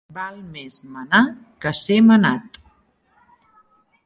Val 0.17 0.37
més 0.53 0.77
manar 0.95 1.21
que 1.65 1.75
ser 1.83 2.01
manat. 2.09 2.61